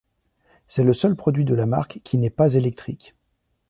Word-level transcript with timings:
C'est 0.67 0.83
le 0.83 0.95
seul 0.95 1.15
produit 1.15 1.45
de 1.45 1.53
la 1.53 1.67
marque 1.67 1.99
qui 2.03 2.17
n'est 2.17 2.31
pas 2.31 2.55
électrique. 2.55 3.13